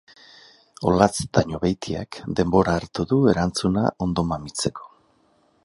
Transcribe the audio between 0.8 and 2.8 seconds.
Olatz Dañobeitiak denbora